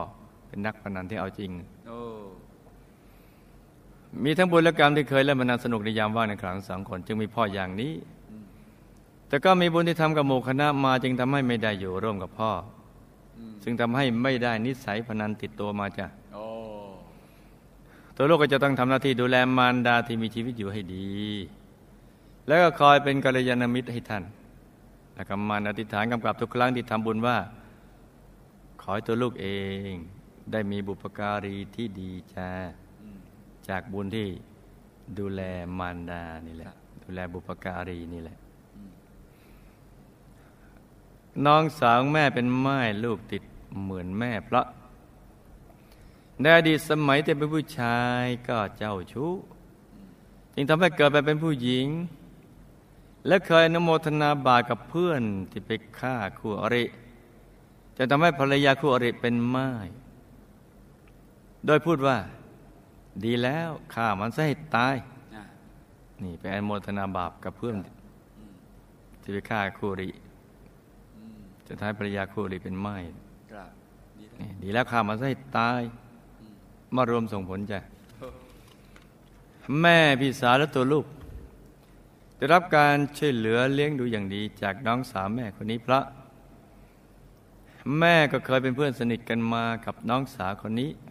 [0.47, 1.51] เป็นนักพนันที่เอาจริง
[1.87, 1.99] โอ้
[4.23, 7.93] มีทั้งบุญและกรรมที่เคยเล่นพนันสนุกในยามว่างในครั้งสองคน จึงมีพ่ออย่างนี้
[8.29, 8.43] อืม
[9.27, 12.51] แต่ก็มีบุญที่ทำกับหมู่คณะมาจึงทำให้ไม่ได้อยู่ร่วมกับพ่อ
[13.37, 16.45] อืมซึ่งทำให้ไม่ได้นิสัยพนันติดตัวมาจ้ะโอ้
[18.15, 21.09] ตัวลูกก็จะต้องทำหน้าที่ดูแลมารดาที่มีชีวิตอยู่ให้ดี
[22.47, 24.23] แล้วก็คอยเป็นกัลยาณมิตรให้ท่าน
[25.15, 27.37] แล้วก็มันอธิษฐานกำกับทุกครั้งที่ทำบุญว่า
[28.81, 29.47] ขอให้ตัวลูกเอ
[29.89, 29.91] ง
[30.51, 32.80] ได้มีบุปการีที่ดีจ้าอืม
[33.69, 34.27] จากบุญที่
[35.17, 35.41] ดูแล
[35.77, 38.37] มารดานี่แหละ ดูแลบุปการีนี่แหละ
[38.75, 38.91] อืม
[41.45, 43.43] น้องสาวแม่เป็นไม้ลูกติด
[43.81, 44.65] เหมือนแม่เพราะ
[46.41, 49.31] ในอดีตสมัยที่เป็นผู้ชายก็เจ้าชู้
[50.53, 51.87] จึงทำให้เกิดไปเป็นผู้หญิง
[53.27, 55.21] และเคยอนโมทนาบาปกับเพื่อน
[55.51, 56.85] ที่ไปฆ่าคู่อริ
[57.97, 59.69] จะทำให้ภรรยาคู่อริเป็นไม้
[61.65, 62.17] โดยพูดว่า
[63.25, 64.95] ดีแล้วฆ่ามันซะให้ตาย
[65.35, 65.43] อะ
[66.23, 67.77] นี่ไปอนโมทนาบาปกับเพื่อน
[69.21, 70.09] ที่ไปฆ่าคู่อริ
[71.15, 72.95] อืมจะทำให้ภรรยาคู่อริเป็นไม้
[73.51, 73.69] ครับ
[74.19, 75.81] ดีแล้วนี่ดีแล้วฆ่ามันซะให้ตาย
[76.95, 77.79] มารวมส่งผลจ้ะ
[79.81, 81.05] แม่พี่สาวและตัวลูก
[82.37, 86.03] ได้รับการช่วยเหลือเลี้ยงดูอย่างดีจากน้องสาวแม่คนนี้เพราะ
[87.99, 91.10] แม่ก็เคยเป็นเพื่อนสนิทกันมากับน้องสาวคนนี้อื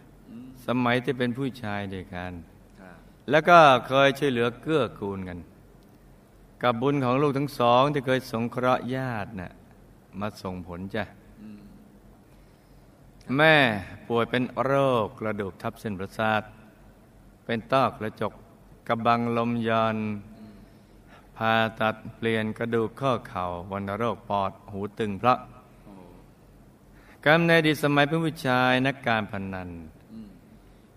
[0.67, 2.31] สมัยที่เป็นผู้ชายด้วยกัน
[2.79, 2.97] ครับ
[3.29, 5.39] แล้วก็เคยช่วยเหลือเกื้อกูลกัน
[6.63, 9.53] กับบุญของลูกทั้งสองที่เคยสงเคราะห์ญาติน่ะ
[10.19, 11.03] มาส่งผลจ้ะ
[11.41, 11.59] อืม
[13.37, 13.55] แม่
[14.07, 16.41] ป่วยเป็นโรคกระดูกทับเส้นประสาท
[17.45, 18.33] เป็นต้อกระจก
[18.87, 19.97] กระบังลมยอน
[21.37, 25.39] ผ่าตัดเปลี่ยนกระดูกข้อเข่าวันโรคปอดหูตึงเพราะ
[25.83, 26.01] โอ้โห
[27.25, 30.00] กำในอดีตสมัยเป็นผู้ชายนักการพนันอืม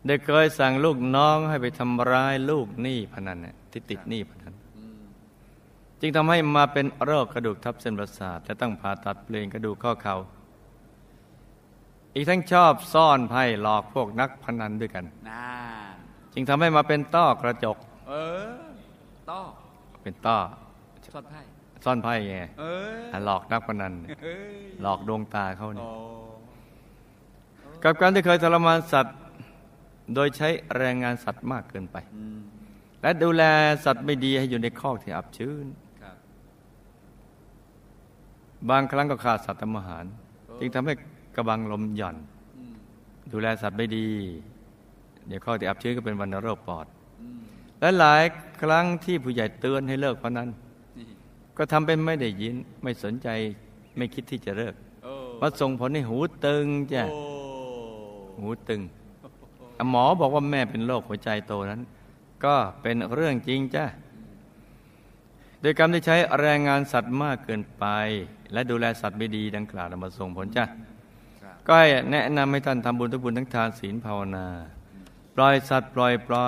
[0.07, 5.03] ได้เคยสั่งลูกน้องให้ไปทำร้ายลูกหนี้พนันเนี่ยที่ติดหนี้พนันอืม
[6.01, 10.17] จึงทำให้มาเป็นโรคกระดูกทับเส้นประสาท และต้องผ่าตัดเปลี่ยนกระดูกข้อเข่า
[12.15, 15.47] อีกทั้งชอบซ่อนไพ่หลอกพวกนักพนันด้วยกันน่า
[16.35, 17.77] จึงทำให้มาเป็นต้อกระจก
[18.09, 18.13] เอ
[18.51, 18.65] อ
[19.31, 19.41] ต้อ
[20.03, 20.39] เป็นต้อ
[21.15, 21.41] สอดไพ่
[21.85, 22.65] ซ่อนไพ่ไงเอ
[22.95, 25.93] ออะหลอกนักพนันเอ้ยหลอกดวงตาเขาเนี่ยโอ้
[27.83, 29.17] กับการที่เคยทรมานสัตว์
[30.15, 32.39] โดยใช้แรงงานสัตว์มากเกินไปอืม
[33.03, 33.43] และดูแล
[33.85, 35.67] สัตว์ไม่ดีให้อยู่ในคอกที่อับชื้น
[36.03, 36.17] ครับ
[38.71, 40.05] บางครั้งก็ขาดสัตว์ทำอาหาร
[40.61, 40.95] จึงทำให้
[41.37, 42.17] กระบังลมหย่อน
[42.57, 42.75] อืม
[43.33, 44.07] ดูแลสัตว์ไม่ดี
[45.27, 46.87] เดี๋ยวข้อที่อับชื้นก็เป็นวันโรคปอด
[47.21, 47.39] อืม
[47.81, 48.23] และหลาย
[48.63, 50.49] ครั้งที่ผู้ใหญ่เตือนให้เลิกพนัน
[50.99, 51.07] นี่
[51.57, 53.29] ก็ทำเป็นไม่ได้ยินไม่สนใจ
[53.97, 57.23] ไม่คิดที่จะเลิกโอ้มาส่งผลให้หูตึงจ้ะโอ้
[58.43, 58.83] หูตึง
[59.91, 61.83] หมอบอกว่าแม่เป็นโรคหัวใจโตนั้น
[62.45, 63.85] ก็เป็นเรื่องจริงจ้ะ
[65.61, 67.85] โดยกรรมที่ใช้แรงงานสัตว์มากเกินไป
[68.53, 70.65] และดูแลสัตว์ไม่ดีดังกล่าวมาส่งผลจ้ะ
[71.67, 74.47] ก็ให้แนะนำให้ท่านทำบุญทุกบุญทั้งทานศีลภาวนา
[75.35, 76.47] ปล่อยสัตว์ปล่อยปลา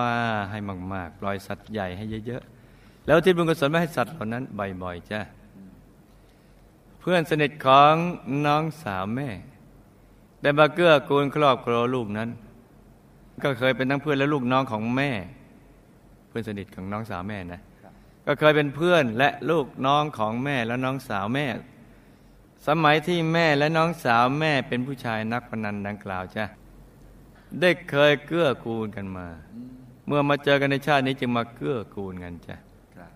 [0.51, 0.59] ให้
[0.93, 4.45] มากๆ ปล่อยสัตว์ใหญ่ให้เยอะๆ แล้วที่บุญกุศลไม่ให้สัตว์เหล่านั้น
[4.83, 5.21] บ่อยๆจ้ะ
[7.01, 7.95] เพื่อนสนิทของ
[8.47, 9.29] น้องสาวแม่
[10.43, 12.29] ได้มาเกื้อกูลครอบครัวลูกนั้น
[13.45, 15.11] ก็เคยเป็นทั้งเพื่อนและลูกน้องของแม่
[16.29, 17.93] เพื่อนสนิทของน้องสาวแม่นะครับ
[18.27, 21.47] ก็เคยเป็นเพื่อนและลูกน้องของแม่และน้องสาวแม่
[22.67, 26.45] สมัยที่แม่และน้องสาวแม่เป็นผู้ชายนักพนันดังกล่าวจ้ะ
[27.61, 29.71] ได้เคยเกื้อกูลกันมาอืม
[30.07, 32.57] เมื่อมาเจอกันในชาตินี้จึงมาเกื้อกูลกันจ้ะ
[32.97, 33.13] ครับ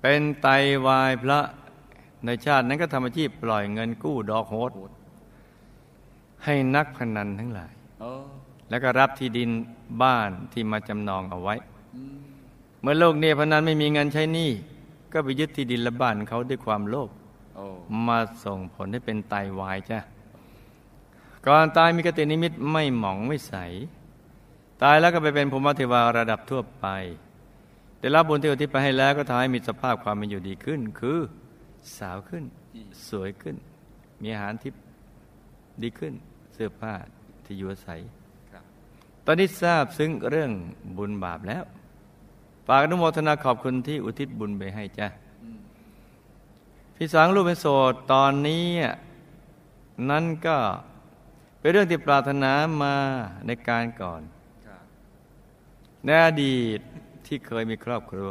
[0.00, 0.46] เป็นไต
[0.86, 1.40] วายพระ
[2.24, 4.72] ในชาตินั้นก็ทำอาชีพปล่อยเงินกู้ดอกโหด
[6.44, 8.12] ให้นักพนันทั้งหลายโอ้
[8.70, 9.50] แล้วก็รับที่ดิน
[10.02, 11.54] บ้านที่มาจำนองเอาไว้
[11.96, 12.18] อืม
[12.80, 14.50] เมื่อโลกนี้พนันไม่มีเงินใช้หนี้
[15.12, 17.10] ก็ไปยึดที่ดินและบ้านเขาด้วยความโลภ
[17.56, 17.64] โอ้
[18.08, 19.98] มาส่งผลให้เป็นไตวายจ้ะ
[21.46, 23.54] ก่อนตายมีกตินิมิตไม่หมองไม่ใส
[24.82, 26.86] ตายแล้วก็ไปเป็นภูมิเทวาระดับทั่วไป
[28.00, 31.18] ได้รับบุญที่อุทิศไปให้แล้วก็ทำให้มีสภาพความเป็นอยู่ดีขึ้น คือ
[31.98, 32.44] สาวขึ้น
[33.08, 33.56] สวยขึ้น
[34.22, 34.72] มีอาหารที่
[35.82, 36.12] ดีขึ้น
[36.52, 36.94] เสื้อผ้า
[37.44, 38.17] ที่อยู่อาศัยครับ
[39.30, 40.50] ตอนนี้ทราบซึ้งเรื่อง
[40.96, 41.64] บุญบาปแล้ว
[42.66, 45.06] ฝากอนุโมทนาขอบคุณที่อุทิศบุญไปให้จ้ะ
[46.96, 48.66] พี่สังลูกเป็นโสดตอนนี้
[50.10, 50.56] นั้นก็
[51.60, 52.94] เป็นเรื่องที่ปรารถนามา
[53.46, 54.22] ในการก่อน
[56.04, 56.80] ในอดีต
[57.26, 58.30] ที่เคยมีครอบครัว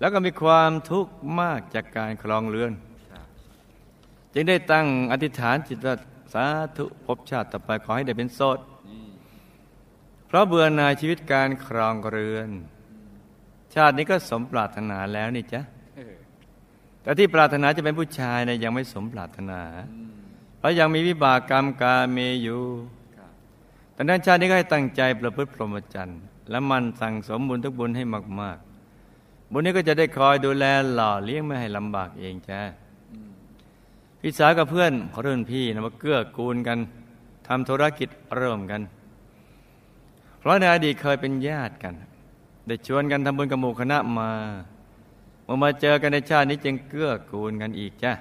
[0.00, 2.72] แล้วก็มีความทุกข์มากจากการครองเรือน
[4.34, 5.94] จึงได้ตั้งอธิษฐานจิตว่า
[6.32, 6.44] สา
[6.76, 8.58] ธุภพชาติต่อไปขอให้ได้เป็นโสด
[10.28, 12.50] เพราะเบื่อหน่ายชีวิตการครองเรือน
[13.74, 15.60] ชาตินี้ก็สมปรารถนาแล้วนี่จ๊ะ
[15.96, 16.14] เออ
[17.02, 19.60] แต่ที่ปรารถนาจะเป็นผู้ชายเนี่ยยังไม่สมปรารถนา
[19.94, 20.10] อืม
[20.58, 22.62] เพราะยังมีวิบากกรรมกาเมอยู่
[23.16, 23.30] ครับ
[23.92, 28.04] แต่นั้นชาตินี้ก็ให้ตั้งใจประพฤติพรหมจรรย์และมันสั่งสมบุญทุกบุญให้
[28.40, 28.58] มาก
[29.04, 30.64] ๆ บุญนี้ก็จะได้คอยดูแล
[30.94, 32.60] หล่อเลี้ยงไม่ให้ลำบากเองจ้ะ
[33.12, 33.30] อืม
[34.20, 34.92] พี่สาวกับเพื่อน
[35.24, 36.78] รุ่นพี่นะมาเกื้อกูลกัน
[37.46, 38.82] ทำธุรกิจเริ่มกัน
[40.38, 41.94] เพราะในอดีตเคยเป็นญาติกัน
[42.66, 44.30] ได้ชวนกันทำบุญกับหมู่คณะมา
[45.44, 48.12] เมื่อมาเจอกันในชาตินี้จึงเกื้อกูลกันอีกจ้ะ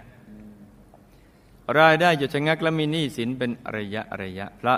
[1.79, 4.75] รายได้หยุดชะงักและมีหนี้สินเป็นระยะระยะพระ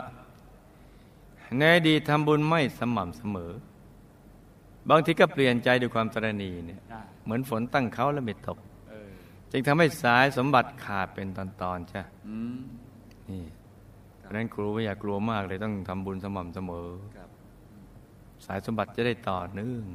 [1.58, 3.52] ในอดีตทำบุญไม่สม่ำเสมอ
[4.90, 8.58] บางทีก็เปลี่ยนใจด้วยความตรณีเนี่ยอ่าเหมือนฝนตั้งเขาแล้วไม่ตก
[8.90, 9.12] เออ
[9.52, 12.60] จึงทำให้สายสมบัติขาดเป็นตอนๆจ้ะอืม
[13.30, 13.44] นี่
[14.20, 19.86] เพราะฉะนั้นครูไม่อยากกลัวมากเลยต้องทำบุญสม่ำเสมอครับสายสมบัติจะได้ต่อเนื่อง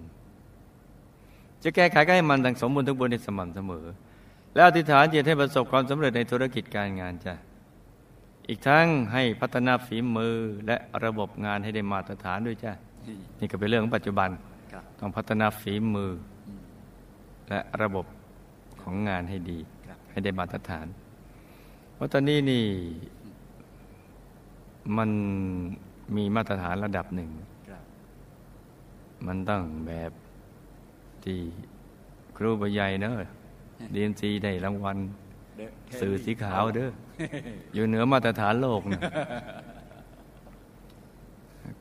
[1.62, 3.87] จะแก้ไขก็ให้มันดังสมบูรณ์ทุกบุญในสม่ำเสมอ
[4.55, 7.35] แล้วอธิษฐานจิตให้ประสบความสำเร็จในธุรกิจการงานจ้ะ
[8.49, 10.37] อีกทั้งให้พัฒนาฝีมือ
[10.67, 12.73] และระบบงานให้ได้มาตรฐานด้วยจ้ะ
[13.38, 14.31] นี่ก็เป็นเรื่องของปัจจุบัน
[14.99, 16.12] ต้องพัฒนาฝีมือ
[17.49, 18.07] และระบบ
[18.83, 19.59] ของงานให้ดี
[20.11, 20.87] ให้ได้มาตรฐาน
[21.95, 22.64] เพราะตอนนี้นี่
[24.97, 25.11] มัน
[26.17, 27.31] มีมาตรฐานระดับหนึ่ง
[29.26, 30.12] มันต้องแบบ
[31.24, 31.38] ที่
[32.37, 33.14] ครูบใหญ่เนอะ
[33.94, 34.98] ดีเอ็นซีได้รางวัล
[35.56, 36.90] เด้อสื่อสีขาวเด้อ
[37.74, 39.00] อยู่เหนือมาตรฐานโลกนะ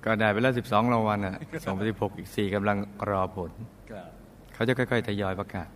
[0.06, 2.78] ก็ได้ไปแล้วสิบสองรางวัลอะสองพันสิบหกอีกสี่กำลัง
[3.10, 3.52] รอผล
[3.92, 4.08] ครับ
[4.54, 5.68] เขาจะค่อย ๆ ทยอยประกาศ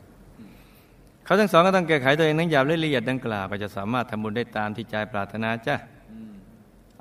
[1.25, 5.75] เขาทั้งสองก็ต้องแก้ไขตัวเองทั้งหยาบและละเอียดดังกล่าวก็จะสามารถทำบุญได้ตามที่ใจปรารถนาจ้ะ
[6.12, 6.34] อืม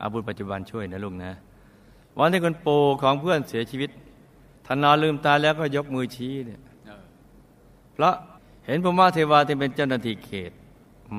[0.00, 1.32] อาบุญปัจจุบันช่วยนะลุงนะ
[2.18, 3.90] วันที่คุณปู่ของเพื่อนเสียชีวิต
[4.66, 7.02] ท่านนอนลืมตาแล้วก็ยกมือชี้เนี่ยเออ
[7.94, 8.14] เพราะ
[8.66, 10.52] เห็นพระมาเทวาที่เป็นเจ้าหน้าที่เขต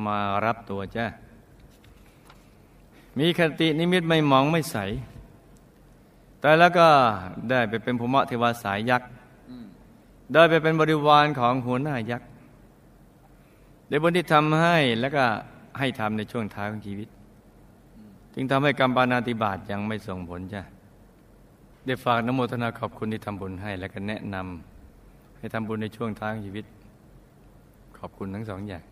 [0.06, 1.06] มารับตัวจ้ะ
[3.18, 4.78] มีคตินิมิตไม่หมองไม่ใส
[6.42, 6.88] แต่แล้วก็
[7.50, 9.10] ได้ไปเป็นภูมิเทวาสายยักษ์
[9.50, 9.66] อืม
[10.34, 12.30] ได้ไปเป็นบริวารของหัวหน้ายักษ์
[13.90, 15.24] ได้บุญที่ทำให้แล้วก็
[15.80, 17.08] ให้ทำในช่วงท้ายของชีวิต
[18.34, 20.62] จึงทำให้กรรมปานาติบาตยังไม่ส่งผลจ้ะ
[21.88, 26.66] ได้ฝากนโมทนาขอบคุณที่ทำบุญให้ และก็แนะนำให้ทำบุญในช่วงท้ายของชีวิต
[27.98, 28.84] ขอบคุณทั้งสองอย่าง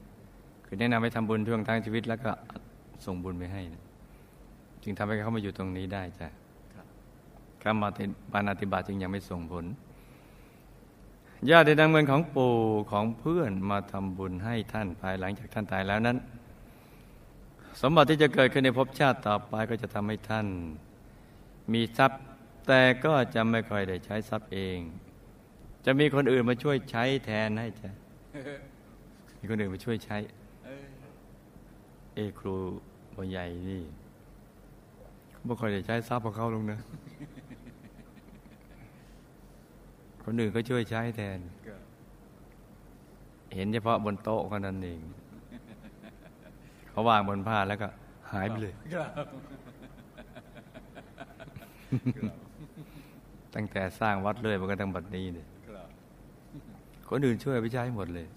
[0.66, 2.32] คือแนะนำให้ทำบุญช่วงท้ายชีวิต แล้วก็
[3.06, 3.84] ส่งบุญไปให้นะ
[4.84, 6.28] จึงทำให้เขามาอยู่ตรงนี้ได้จ้ะ
[6.74, 6.86] ครับ
[7.64, 7.84] กรรม
[8.32, 9.66] ปานาติบาตจึงยังไม่ส่งผล
[11.50, 12.54] ญาติได้นำเงินของปู่
[12.92, 16.18] ของเพื่อนมาทำบุญให้ท่านภายหลังจากท่านตายแล้วนั้น
[17.82, 20.48] สมบัติที่จะเกิดขึ้นในภพชาติต่อไปก็จะทำให้ท่าน
[21.74, 22.22] มีทรัพย์
[22.68, 24.80] แต่ก็จะไม่ค่อยได้ใช้ทรัพย์เอง
[25.86, 27.90] จะมีคนอื่นมาช่วยใช้แทนให้จ้ะ
[29.40, 30.18] มีคนอื่นมาช่วยใช้
[30.66, 30.86] เออ
[32.16, 32.56] เอยครู
[33.16, 33.84] บใหญ่นี่
[35.32, 36.80] เขาไม่ค่อยได้ใช้ทรัพย์ของเขาลงนะ
[40.24, 41.82] คนอื่นก็ช่วยใช้แทนครับ
[43.56, 45.02] เห็นเฉพาะบนโต๊ะเท่านั้นเอง
[46.90, 47.88] เขาวางบนผ้าแล้วก็
[48.32, 49.06] หายไปเลยครั
[52.36, 52.45] บ
[53.56, 55.88] ตั้งแต่สร้างวัดเลยมันก็ตั้งบัดนี้เลยครับ
[57.10, 58.28] คนอื่นช่วยไปใช้หมดเลย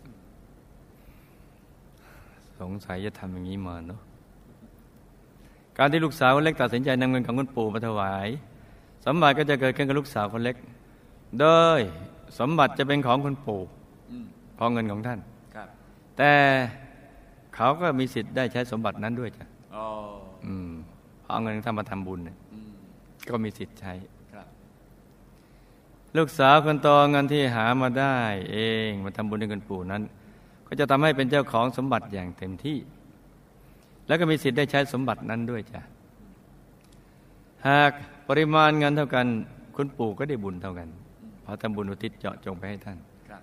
[2.60, 4.00] สงสัยจะทำอย่างนี้มาเนาะ
[5.78, 8.28] การที่ลูกสาวคนเล็กตัดสินใจนำเงินของคุณปู่มาถวาย
[9.06, 10.56] สมบัติก็จะเกิดขึ้นกับลูกสาวคนเล็ก
[11.40, 11.46] โด
[11.78, 11.80] ย
[12.38, 13.60] สมบัติจะเป็นของคุณปู่
[14.10, 15.18] อืมเพราะเงินของท่าน
[15.54, 15.68] ครับ
[16.16, 16.32] แต่
[17.54, 19.44] เขาก็มีสิทธิ์ได้ใช้สมบัตินั้นด้วยจ้ะ
[19.76, 19.86] อ๋อ
[20.46, 20.70] อืม
[21.22, 22.70] เพราะเอาเงินของท่านมาทำบุญเนี่ยอืม
[23.28, 24.17] ก็มีสิทธิ์ใช้ครับ
[26.16, 28.16] ลูกสาวคนโตเงินที่หามาได้
[28.52, 30.02] เองมาทำบุญด้วยเงินปู่นั้น
[30.66, 32.78] ก็จะทำให้เป็นเจ้าของสมบัติอย่างเต็มที่
[34.06, 35.80] แล้วก็มีสิทธิ์ได้ใช้สมบัตินั้นด้วยจ้ะ
[37.68, 37.90] หาก
[38.28, 39.26] ปริมาณเงินเท่ากัน
[39.76, 40.88] คุณปู่ก็ได้บุญเท่ากัน
[41.42, 43.42] เพราะทำบุญอุทิศเจาะจงไปให้ท่านครับ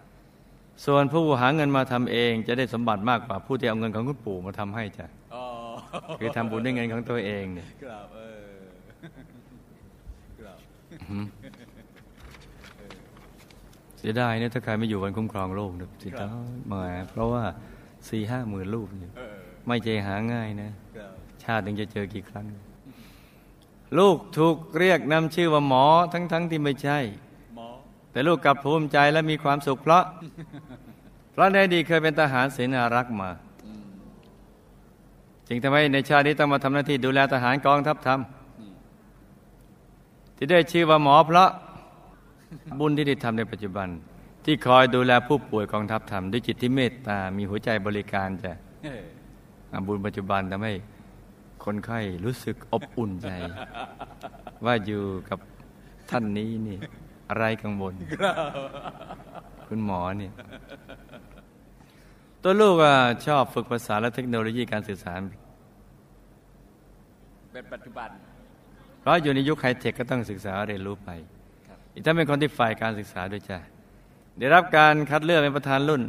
[0.85, 5.43] ส่วนผู้หาเงินมาทำเองจะได้สมบัติมากกว่าผู้ที่เอาเงินของคุณปู่มาทำให้จ้ะอ๋อ
[6.19, 8.49] คือทำบุญด้วยเงินของตัวเองเนี่ยครับเออ
[10.39, 10.57] ครับ
[11.09, 16.29] หืมเสียดายเนี่ยถ้าใครไม่อยู่วันคุ้มครองโลกเนี่ยเสียดาย
[16.71, 16.81] มา
[17.11, 17.43] เพราะว่า
[18.09, 19.35] สี่ห้าหมื่นรูปเนี่ยเออ
[19.67, 21.11] ไม่ใช่หาง่ายนะครับ
[21.43, 22.45] ชาติหนึ่งจะเจอกี่ครั้ง
[23.99, 26.99] ลูกถูกเรียกนำชื่อว่าหมอทั้งๆทที่ไม่ใช่
[27.55, 27.67] หมอ
[28.11, 30.03] แต่ลูกกลับภูมิใจและมีความสุขเพราะ
[31.31, 33.29] เพราะในอดีตเคยเป็นทหารเสนารักษ์มา
[33.65, 33.85] อืม
[35.47, 38.19] จึงทำให้ในชาตินี้ต้องมาทำหน้าที่ดูแลทหารกองทัพธรรม
[38.61, 38.71] นี่
[40.37, 41.49] ที่ได้ชื่อว่าหมอเพราะ
[42.79, 43.87] บุญที่ได้ทำในปัจจุบัน
[44.45, 48.51] ที่คอยดูแลผู้ป่วยกองทัพธรรมด้วยจิตที่เมตตา มีหัวใจบริการจะ
[48.83, 49.01] เฮ้ย
[49.71, 50.73] อ่าบุญปัจจุบันทำให้
[51.65, 53.29] คนไข้รู้สึกอบอุ่นใจ
[54.65, 55.39] ว่าอยู่กับ
[56.09, 56.77] ท่านนี้นี่
[57.29, 57.93] อะไรกังวล
[59.67, 60.33] คุณหมอเนี่ย
[62.41, 62.93] ตัวลูกอะ
[63.27, 65.21] ชอบฝึกภาษาและเทคโนโลยีการสื่อสาร
[67.51, 68.09] เป็นปัจจุบัน
[68.99, 71.44] เพราะอยู่ในยุคไฮเทคก็ต้องศึกษาเรียนรู้ไปครับ
[71.95, 73.59] อีกทั้งเป็นคนที่ฝ่ายการศึกษาด้วยจ้ะ
[74.39, 76.03] ได้รับการคัดเลือกเป็นประธานรุ่น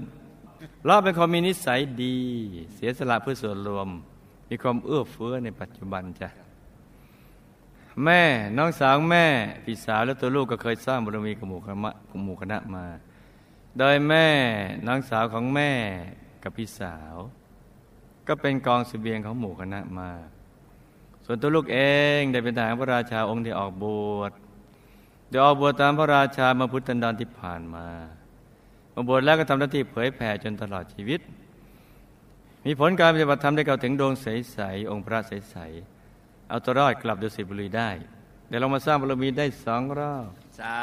[0.89, 2.17] ราะเป็นคนมีนิสัยดี
[2.75, 3.89] เสียสละเพื่อส่วนรวม
[4.51, 6.29] มีความเอื้อเฟื้อในปัจจุบันจ้ะ
[8.05, 8.23] แม่
[8.57, 9.27] น้องสาวแม่
[9.65, 11.91] พี่สาวและตัวลูกก็เคยสร้างบารมีกับหมู่คณะ
[12.25, 12.85] หมู่คณะมา
[13.79, 14.27] โดยแม่
[14.87, 15.71] น้องสาวของแม่
[16.43, 17.15] กับพี่สาว
[18.29, 20.11] ก็เป็นกองเสบียงของหมู่คณะมา
[21.25, 21.79] ส่วนตัวลูกเอ
[22.19, 23.85] งได้เป็นทหารพระราชาองค์ที่ออกบ
[24.17, 24.33] วช
[25.31, 27.87] เดี๋ยวออกบวชตามพระราชามาพุทธันดรที่ผ่านมา
[28.95, 31.21] มาบวชแล้วก็ทำหน้าที่เผยแผ่จนตลอดชีวิต
[32.65, 37.91] มีผลการปฏิบัติธรรมได้เข้าถึงดวงใสๆองค์พระใสๆเอาตัวรอดกลับดุสิตบุรีได้
[38.49, 40.79] เดี๋ยวเรามาสร้างบารมีได้สองรอบสา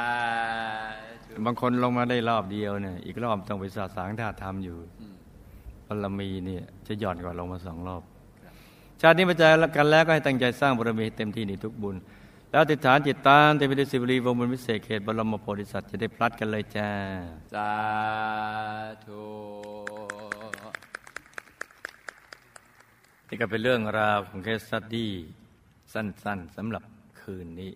[1.24, 5.16] ธุบางคนลงมาได้รอบเดียวเนี่ยอีกรอบต้องไปสาสางท่าทำอยู่อืม
[5.88, 8.04] บารมีเนี่ยจะหย่อนกว่าลงมาสองรอบ
[9.02, 11.96] ชาตินี้มาเจอกันแล้วก็ให้ตั้งใจสร้างบารมีให้เต็มที่ในทุกบุญ
[12.54, 16.90] แล้วอธิษฐานจิตตามเต็มไปด้วยสิบรีวงบุญวิเศษเขตบรมโพธิสัตว์จะได้พลัดกันเลยจ้า
[17.54, 17.72] สา
[19.06, 19.26] ธุ
[23.28, 25.12] นี่ก็เป็นเรื่องราวของเคสสตดี้
[25.94, 26.84] สั้นๆสำหรับ
[27.22, 27.72] คืนนี้